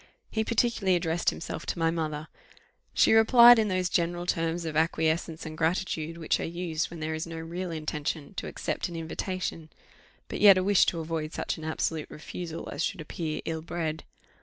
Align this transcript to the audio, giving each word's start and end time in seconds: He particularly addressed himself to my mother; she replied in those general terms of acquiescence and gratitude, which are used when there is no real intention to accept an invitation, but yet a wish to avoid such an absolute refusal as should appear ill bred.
He 0.31 0.43
particularly 0.43 0.95
addressed 0.95 1.29
himself 1.29 1.67
to 1.67 1.77
my 1.77 1.91
mother; 1.91 2.27
she 2.91 3.13
replied 3.13 3.59
in 3.59 3.67
those 3.67 3.87
general 3.87 4.25
terms 4.25 4.65
of 4.65 4.75
acquiescence 4.75 5.45
and 5.45 5.55
gratitude, 5.55 6.17
which 6.17 6.39
are 6.39 6.43
used 6.43 6.89
when 6.89 7.01
there 7.01 7.13
is 7.13 7.27
no 7.27 7.37
real 7.37 7.69
intention 7.69 8.33
to 8.37 8.47
accept 8.47 8.89
an 8.89 8.95
invitation, 8.95 9.69
but 10.27 10.41
yet 10.41 10.57
a 10.57 10.63
wish 10.63 10.87
to 10.87 11.01
avoid 11.01 11.33
such 11.33 11.59
an 11.59 11.63
absolute 11.65 12.09
refusal 12.09 12.67
as 12.71 12.83
should 12.83 12.99
appear 12.99 13.41
ill 13.45 13.61
bred. 13.61 14.03